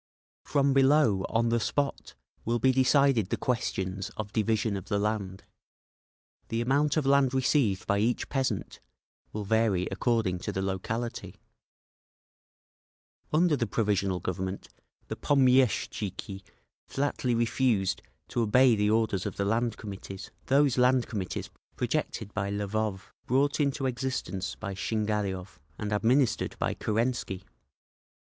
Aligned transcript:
From 0.45 0.73
below, 0.73 1.27
on 1.29 1.49
the 1.49 1.59
spot, 1.59 2.15
will 2.43 2.57
be 2.57 2.71
decided 2.71 3.29
the 3.29 3.37
questions 3.37 4.09
of 4.17 4.33
division 4.33 4.75
of 4.75 4.85
the 4.85 4.97
land. 4.97 5.43
The 6.47 6.59
amount 6.59 6.97
of 6.97 7.05
land 7.05 7.35
received 7.35 7.85
by 7.85 7.99
each 7.99 8.27
peasant 8.27 8.79
will 9.31 9.43
vary 9.43 9.85
according 9.91 10.39
to 10.39 10.51
the 10.51 10.63
locality…. 10.63 11.35
"Under 13.31 13.55
the 13.55 13.67
Provisional 13.67 14.19
Government, 14.19 14.69
the 15.07 15.15
pomieshtchiki 15.15 16.41
flatly 16.87 17.35
refused 17.35 18.01
to 18.29 18.41
obey 18.41 18.75
the 18.75 18.89
orders 18.89 19.27
of 19.27 19.35
the 19.35 19.45
Land 19.45 19.77
Committees—those 19.77 20.79
Land 20.79 21.05
Committees 21.05 21.51
projected 21.75 22.33
by 22.33 22.49
Lvov, 22.49 23.01
brought 23.27 23.59
into 23.59 23.85
existence 23.85 24.55
by 24.55 24.73
Shingariov, 24.73 25.59
and 25.77 25.93
administered 25.93 26.57
by 26.57 26.73
Kerensky!" 26.73 27.43